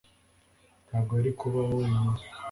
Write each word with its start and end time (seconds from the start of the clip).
ntago 0.87 1.11
yari 1.19 1.31
kubaho 1.39 1.71
wenyine 1.79 2.21